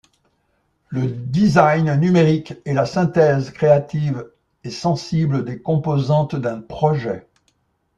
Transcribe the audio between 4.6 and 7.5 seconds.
et sensible des composantes d'un projet.